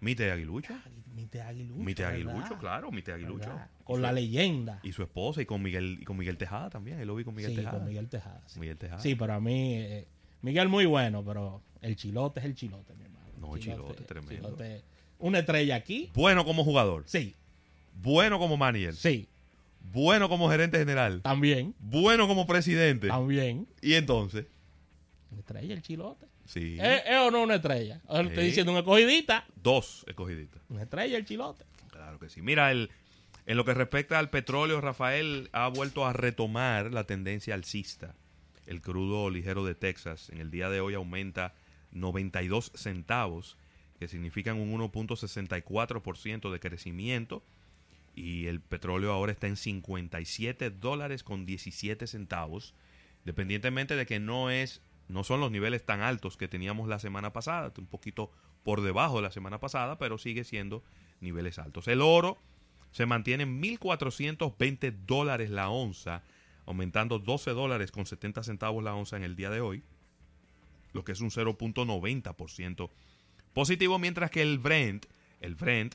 Mite 0.00 0.30
Aguilucho. 0.30 0.74
Mite 1.14 1.40
Aguilucho. 1.40 1.82
Mite. 1.82 2.04
Aguilucho, 2.04 2.58
claro, 2.58 2.90
Mite 2.92 3.12
Aguilucho. 3.12 3.50
Con 3.84 3.96
su- 3.96 4.02
la 4.02 4.12
leyenda. 4.12 4.80
Y 4.82 4.92
su 4.92 5.02
esposa 5.02 5.40
y 5.40 5.46
con 5.46 5.62
Miguel 5.62 5.98
y 6.00 6.04
con 6.04 6.18
Miguel 6.18 6.36
Tejada 6.36 6.68
también. 6.68 6.98
Ahí 6.98 7.06
lo 7.06 7.14
vi 7.14 7.24
con 7.24 7.34
Miguel 7.34 7.52
sí, 7.52 7.56
Tejada. 7.56 7.78
con 7.78 7.88
Miguel 7.88 8.08
Tejada. 8.08 8.42
Sí. 8.46 8.60
Miguel 8.60 8.76
Tejada. 8.76 9.00
Sí, 9.00 9.14
pero 9.14 9.32
a 9.32 9.40
mí, 9.40 9.76
eh, 9.76 10.06
Miguel 10.42 10.68
muy 10.68 10.84
bueno, 10.84 11.24
pero 11.24 11.62
el 11.80 11.96
chilote 11.96 12.40
es 12.40 12.46
el 12.46 12.54
chilote, 12.54 12.92
mi 12.94 13.04
hermano. 13.04 13.23
No, 13.52 13.58
chilote, 13.58 14.04
tremendo. 14.04 14.34
chilote, 14.48 14.82
una 15.18 15.38
estrella 15.40 15.76
aquí. 15.76 16.10
Bueno 16.14 16.44
como 16.44 16.64
jugador. 16.64 17.04
Sí, 17.06 17.34
Bueno 17.94 18.38
como 18.38 18.56
manager. 18.56 18.94
sí, 18.94 19.28
Bueno 19.92 20.28
como 20.28 20.50
gerente 20.50 20.78
general. 20.78 21.20
también, 21.22 21.74
Bueno 21.78 22.26
como 22.26 22.46
presidente. 22.46 23.08
también. 23.08 23.66
Y 23.82 23.94
entonces, 23.94 24.46
Una 25.30 25.40
estrella 25.40 25.74
el 25.74 25.82
chilote. 25.82 26.26
sí. 26.46 26.76
¿Es, 26.80 27.02
es 27.06 27.16
o 27.18 27.30
no 27.30 27.42
una 27.42 27.56
estrella? 27.56 28.00
Ahora 28.08 28.28
Estoy 28.28 28.44
diciendo 28.46 28.72
una 28.72 28.80
escogidita. 28.80 29.44
Dos 29.62 30.04
escogiditas. 30.08 30.62
Una 30.68 30.82
estrella 30.82 31.16
el 31.18 31.24
chilote. 31.24 31.64
Claro 31.90 32.18
que 32.18 32.28
sí. 32.28 32.42
Mira, 32.42 32.70
el, 32.72 32.90
en 33.46 33.56
lo 33.56 33.64
que 33.64 33.74
respecta 33.74 34.18
al 34.18 34.30
petróleo, 34.30 34.80
Rafael 34.80 35.48
ha 35.52 35.68
vuelto 35.68 36.04
a 36.06 36.12
retomar 36.12 36.92
la 36.92 37.04
tendencia 37.04 37.54
alcista. 37.54 38.14
El 38.66 38.80
crudo 38.80 39.28
ligero 39.30 39.64
de 39.64 39.74
Texas 39.74 40.30
en 40.30 40.38
el 40.38 40.50
día 40.50 40.70
de 40.70 40.80
hoy 40.80 40.94
aumenta 40.94 41.52
92 41.94 42.72
centavos, 42.74 43.56
que 43.98 44.08
significan 44.08 44.58
un 44.58 44.72
1.64% 44.78 46.50
de 46.50 46.60
crecimiento. 46.60 47.42
Y 48.14 48.46
el 48.46 48.60
petróleo 48.60 49.12
ahora 49.12 49.32
está 49.32 49.48
en 49.48 49.56
57 49.56 50.70
dólares 50.70 51.24
con 51.24 51.46
17 51.46 52.06
centavos, 52.06 52.74
dependientemente 53.24 53.96
de 53.96 54.06
que 54.06 54.20
no 54.20 54.50
es 54.50 54.82
no 55.08 55.24
son 55.24 55.40
los 55.40 55.50
niveles 55.50 55.84
tan 55.84 56.00
altos 56.00 56.36
que 56.36 56.48
teníamos 56.48 56.88
la 56.88 56.98
semana 56.98 57.32
pasada, 57.32 57.72
un 57.78 57.86
poquito 57.86 58.30
por 58.62 58.80
debajo 58.80 59.16
de 59.16 59.22
la 59.22 59.30
semana 59.30 59.60
pasada, 59.60 59.98
pero 59.98 60.18
sigue 60.18 60.44
siendo 60.44 60.82
niveles 61.20 61.58
altos. 61.58 61.88
El 61.88 62.00
oro 62.00 62.38
se 62.90 63.06
mantiene 63.06 63.42
en 63.42 63.62
1.420 63.62 64.92
dólares 65.06 65.50
la 65.50 65.68
onza, 65.68 66.22
aumentando 66.64 67.18
12 67.18 67.50
dólares 67.50 67.90
con 67.90 68.06
70 68.06 68.42
centavos 68.42 68.82
la 68.82 68.94
onza 68.94 69.16
en 69.16 69.24
el 69.24 69.36
día 69.36 69.50
de 69.50 69.60
hoy, 69.60 69.82
lo 70.94 71.04
que 71.04 71.12
es 71.12 71.20
un 71.20 71.30
0.90% 71.30 72.90
positivo, 73.52 73.98
mientras 73.98 74.30
que 74.30 74.40
el 74.40 74.58
Brent, 74.58 75.04
el 75.40 75.54
Brent 75.54 75.94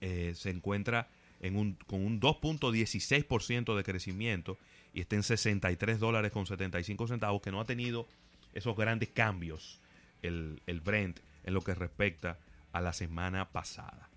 eh, 0.00 0.32
se 0.34 0.50
encuentra 0.50 1.08
en 1.40 1.56
un, 1.56 1.74
con 1.86 2.04
un 2.04 2.20
2.16% 2.20 3.74
de 3.74 3.82
crecimiento 3.82 4.58
y 4.92 5.00
está 5.00 5.16
en 5.16 5.22
63 5.22 5.98
dólares 5.98 6.32
con 6.32 6.46
75 6.46 7.08
centavos, 7.08 7.40
que 7.40 7.50
no 7.50 7.60
ha 7.60 7.64
tenido 7.64 8.06
esos 8.52 8.76
grandes 8.76 9.08
cambios 9.10 9.80
el, 10.22 10.60
el 10.66 10.80
Brent 10.80 11.20
en 11.44 11.54
lo 11.54 11.62
que 11.62 11.74
respecta 11.74 12.38
a 12.72 12.80
la 12.80 12.92
semana 12.92 13.50
pasada. 13.50 14.08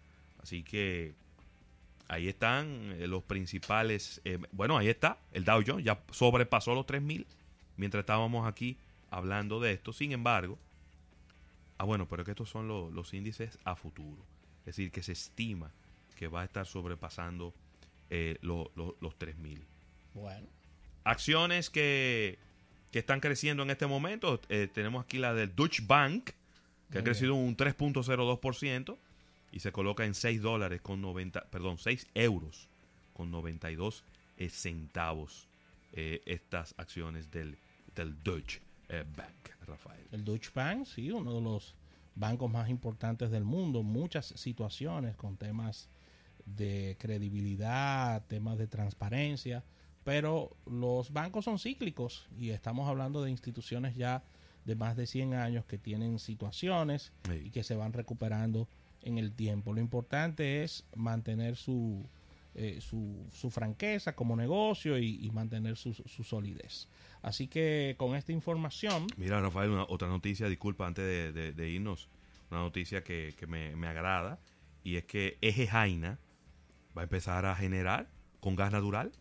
Así 0.41 0.63
que 0.63 1.13
ahí 2.07 2.27
están 2.27 2.93
eh, 2.99 3.07
los 3.07 3.23
principales. 3.23 4.21
eh, 4.23 4.39
bueno, 4.51 4.77
ahí 4.77 4.89
está. 4.89 5.17
El 5.31 5.45
Dow 5.45 5.61
Jones 5.65 5.85
ya 5.85 6.01
sobrepasó 6.11 6.73
los 6.73 6.85
3000 6.85 7.27
mientras 7.75 8.01
estábamos 8.01 8.47
aquí 8.47 8.77
hablando 9.09 9.59
de 9.59 9.71
esto. 9.73 9.93
Sin 9.93 10.11
embargo, 10.11 10.57
ah, 11.77 11.85
bueno, 11.85 12.07
pero 12.07 12.21
es 12.21 12.25
que 12.25 12.31
estos 12.31 12.49
son 12.49 12.67
los, 12.67 12.91
los 12.93 13.13
índices 13.13 13.57
a 13.63 13.75
futuro. 13.75 14.23
Es 14.61 14.75
decir, 14.77 14.91
que 14.91 15.03
se 15.03 15.13
estima 15.13 15.71
que 16.15 16.27
va 16.27 16.41
a 16.41 16.45
estar 16.45 16.65
sobrepasando 16.65 17.53
eh, 18.09 18.37
lo- 18.41 18.71
lo- 18.75 18.95
los 19.01 19.17
3000. 19.17 19.65
Bueno, 20.13 20.47
Acciones 21.03 21.69
que, 21.69 22.37
que 22.91 22.99
están 22.99 23.19
creciendo 23.21 23.63
en 23.63 23.69
este 23.69 23.85
momento. 23.87 24.41
eh, 24.49 24.67
tenemos 24.73 25.05
aquí 25.05 25.17
la 25.19 25.33
del 25.33 25.55
Deutsche 25.55 25.83
Bank, 25.85 26.31
que 26.91 26.97
ha 26.97 27.03
crecido 27.03 27.35
un 27.35 27.55
3.02% 27.55 28.97
y 29.51 29.59
se 29.59 29.71
coloca 29.71 30.05
en 30.05 30.13
6 30.13 30.41
dólares 30.41 30.81
con 30.81 31.01
90, 31.01 31.45
perdón, 31.49 31.77
6 31.77 32.07
euros 32.13 32.67
con 33.13 33.31
92 33.31 34.03
eh, 34.37 34.49
centavos 34.49 35.47
eh, 35.93 36.21
estas 36.25 36.75
acciones 36.77 37.31
del, 37.31 37.57
del 37.95 38.21
Deutsche 38.23 38.61
eh, 38.89 39.03
Bank, 39.15 39.49
Rafael. 39.65 40.07
el 40.11 40.23
Deutsche 40.23 40.51
Bank, 40.53 40.85
sí, 40.85 41.11
uno 41.11 41.33
de 41.33 41.41
los 41.41 41.75
bancos 42.15 42.49
más 42.51 42.69
importantes 42.69 43.29
del 43.31 43.43
mundo, 43.43 43.83
muchas 43.83 44.27
situaciones 44.27 45.15
con 45.15 45.37
temas 45.37 45.89
de 46.45 46.95
credibilidad, 46.99 48.23
temas 48.27 48.57
de 48.57 48.67
transparencia, 48.67 49.63
pero 50.03 50.55
los 50.65 51.11
bancos 51.11 51.45
son 51.45 51.59
cíclicos 51.59 52.27
y 52.37 52.49
estamos 52.51 52.87
hablando 52.87 53.21
de 53.21 53.29
instituciones 53.31 53.95
ya 53.95 54.23
de 54.65 54.75
más 54.75 54.95
de 54.95 55.05
100 55.05 55.33
años 55.33 55.65
que 55.65 55.77
tienen 55.77 56.19
situaciones 56.19 57.11
Sí. 57.25 57.41
y 57.45 57.51
que 57.51 57.63
se 57.63 57.75
van 57.75 57.93
recuperando 57.93 58.67
en 59.01 59.17
el 59.17 59.33
tiempo. 59.33 59.73
Lo 59.73 59.79
importante 59.81 60.63
es 60.63 60.85
mantener 60.95 61.55
su, 61.55 62.05
eh, 62.57 62.81
su, 62.81 63.25
su 63.31 63.49
franqueza 63.49 64.15
como 64.15 64.35
negocio 64.35 64.97
y, 64.97 65.23
y 65.25 65.31
mantener 65.31 65.77
su, 65.77 65.93
su 65.93 66.23
solidez. 66.23 66.89
Así 67.21 67.47
que 67.47 67.95
con 67.97 68.15
esta 68.15 68.31
información, 68.31 69.07
Mira, 69.15 69.39
Rafael, 69.39 69.69
una, 69.69 69.83
otra 69.83 70.07
noticia, 70.07 70.49
disculpa, 70.49 70.85
antes 70.87 71.05
de, 71.05 71.31
de- 71.31 71.53
de 71.53 71.69
irnos, 71.69 72.09
una 72.51 72.59
noticia 72.61 73.03
que, 73.03 73.33
que 73.37 73.47
me, 73.47 73.75
me 73.75 73.87
agrada, 73.87 74.39
y 74.83 74.95
es 74.95 75.05
que 75.05 75.37
Eje 75.41 75.67
Jaina 75.67 76.19
va 76.97 77.01
a 77.01 77.03
empezar 77.03 77.45
a 77.45 77.55
generar 77.55 78.09
con 78.39 78.55
gas 78.55 78.71
natural. 78.71 79.11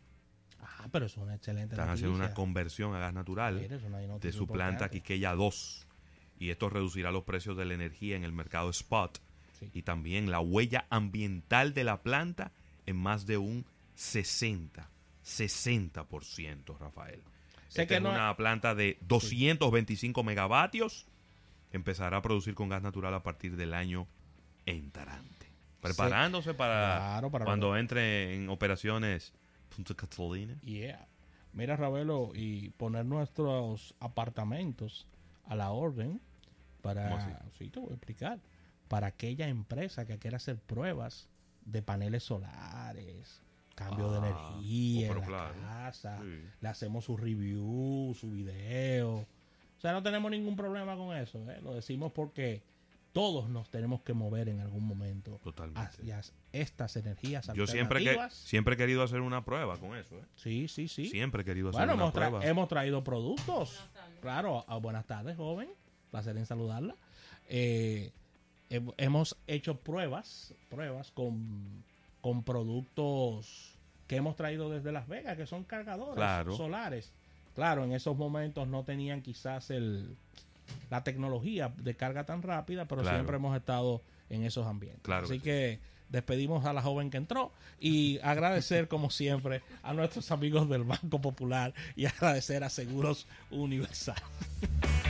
ah, 0.60 0.88
pero 0.92 1.06
es 1.06 1.16
una 1.16 1.34
excelente 1.34 1.74
Están 1.74 1.90
haciendo 1.90 2.14
una 2.16 2.32
conversión 2.34 2.94
a 2.94 2.98
gas 3.00 3.12
natural 3.14 3.56
Mira, 3.60 3.78
de 4.18 4.32
su 4.32 4.46
planta. 4.46 4.88
Quiqueya 4.88 5.34
2. 5.34 5.86
Y 6.38 6.50
esto 6.50 6.68
reducirá 6.70 7.10
los 7.10 7.24
precios 7.24 7.56
de 7.56 7.64
la 7.64 7.74
energía 7.74 8.16
en 8.16 8.24
el 8.24 8.32
mercado 8.32 8.70
spot 8.70 9.18
Sí. 9.58 9.70
y 9.72 9.82
también 9.82 10.30
la 10.30 10.38
huella 10.40 10.86
ambiental 10.90 11.72
de 11.72 11.82
la 11.84 12.02
planta 12.02 12.52
en 12.86 12.96
más 12.96 13.26
de 13.26 13.36
un 13.38 13.66
60, 13.94 14.88
60%, 15.24 16.78
Rafael. 16.78 17.22
Sé 17.68 17.82
Esta 17.82 17.86
que 17.86 17.94
es 17.96 18.02
no- 18.02 18.10
una 18.10 18.36
planta 18.36 18.74
de 18.74 18.98
225 19.02 20.22
megavatios 20.22 21.06
que 21.70 21.76
empezará 21.76 22.18
a 22.18 22.22
producir 22.22 22.54
con 22.54 22.68
gas 22.68 22.82
natural 22.82 23.12
a 23.14 23.22
partir 23.22 23.56
del 23.56 23.74
año 23.74 24.06
entrante. 24.66 25.46
Preparándose 25.80 26.54
para, 26.54 26.96
Claro, 26.96 27.30
para 27.30 27.44
cuando 27.44 27.68
lo- 27.68 27.76
entre 27.76 28.34
en 28.34 28.48
operaciones 28.48 29.32
Punta 29.74 29.94
Catalina. 29.94 30.54
Yeah. 30.62 31.06
Mira, 31.52 31.76
Ravelo, 31.76 32.32
y 32.34 32.70
poner 32.70 33.04
nuestros 33.04 33.94
apartamentos 34.00 35.06
a 35.46 35.54
la 35.54 35.70
orden 35.70 36.20
para, 36.82 37.42
sí, 37.58 37.68
te 37.70 37.80
voy 37.80 37.90
a 37.90 37.94
explicar, 37.94 38.38
para 38.88 39.08
aquella 39.08 39.48
empresa 39.48 40.06
que 40.06 40.18
quiera 40.18 40.36
hacer 40.36 40.58
pruebas 40.58 41.28
de 41.66 41.82
paneles 41.82 42.22
solares, 42.24 43.42
cambio 43.74 44.10
de 44.10 44.18
Ah, 44.18 44.54
energía 44.54 45.10
oh, 45.10 45.12
en 45.14 45.20
la 45.20 45.26
claro. 45.26 45.54
casa, 45.60 46.18
Sí. 46.22 46.40
le 46.60 46.68
hacemos 46.68 47.04
su 47.04 47.16
review, 47.16 48.14
su 48.18 48.30
video. 48.30 49.16
O 49.18 49.80
sea, 49.80 49.92
no 49.92 50.02
tenemos 50.02 50.30
ningún 50.30 50.56
problema 50.56 50.96
con 50.96 51.14
eso, 51.14 51.38
¿eh? 51.50 51.60
lo 51.62 51.74
decimos 51.74 52.12
porque 52.12 52.62
todos 53.12 53.48
nos 53.48 53.70
tenemos 53.70 54.02
que 54.02 54.12
mover 54.12 54.48
en 54.48 54.60
algún 54.60 54.84
momento 54.86 55.38
Totalmente. 55.42 55.80
hacia 55.80 56.20
estas 56.52 56.96
energías 56.96 57.50
Yo 57.54 57.66
siempre, 57.66 58.02
que, 58.04 58.16
siempre 58.30 58.74
he 58.74 58.76
querido 58.76 59.02
hacer 59.02 59.20
una 59.20 59.44
prueba 59.44 59.78
con 59.78 59.96
eso. 59.96 60.16
¿eh? 60.16 60.24
Sí, 60.36 60.68
sí, 60.68 60.86
sí. 60.88 61.06
Siempre 61.08 61.42
he 61.42 61.44
querido 61.44 61.70
hacer 61.70 61.80
Bueno, 61.80 61.94
una 61.94 62.02
hemos, 62.04 62.14
tra- 62.14 62.28
prueba. 62.28 62.44
hemos 62.46 62.68
traído 62.68 63.02
productos. 63.04 63.82
Claro, 64.20 64.64
buenas 64.82 65.06
tardes, 65.06 65.36
joven. 65.36 65.68
Placer 66.10 66.36
en 66.36 66.46
saludarla. 66.46 66.94
Eh, 67.48 68.12
hemos 68.68 69.36
hecho 69.46 69.76
pruebas, 69.76 70.54
pruebas 70.68 71.10
con, 71.12 71.84
con 72.20 72.42
productos 72.42 73.72
que 74.06 74.16
hemos 74.16 74.36
traído 74.36 74.70
desde 74.70 74.92
Las 74.92 75.08
Vegas, 75.08 75.36
que 75.36 75.46
son 75.46 75.64
cargadores 75.64 76.14
Claro. 76.16 76.56
solares. 76.56 77.12
Claro, 77.54 77.84
en 77.84 77.92
esos 77.92 78.16
momentos 78.16 78.68
no 78.68 78.84
tenían 78.84 79.22
quizás 79.22 79.70
el, 79.70 80.14
la 80.90 81.02
tecnología 81.04 81.72
de 81.76 81.94
carga 81.94 82.24
tan 82.24 82.42
rápida, 82.42 82.84
pero 82.86 83.02
Claro. 83.02 83.16
siempre 83.18 83.36
hemos 83.36 83.56
estado 83.56 84.02
en 84.30 84.44
esos 84.44 84.66
ambientes. 84.66 85.02
Claro 85.02 85.24
Así 85.26 85.38
que 85.40 85.78
sí. 85.78 85.80
que 85.80 85.96
despedimos 86.10 86.64
a 86.66 86.72
la 86.72 86.82
joven 86.82 87.10
que 87.10 87.16
entró 87.16 87.52
y 87.80 88.18
agradecer 88.22 88.86
como 88.88 89.10
siempre 89.10 89.62
a 89.82 89.92
nuestros 89.94 90.30
amigos 90.30 90.68
del 90.68 90.84
Banco 90.84 91.20
Popular 91.20 91.72
y 91.96 92.04
agradecer 92.06 92.62
a 92.62 92.68
Seguros 92.70 93.26
Universal. 93.50 94.16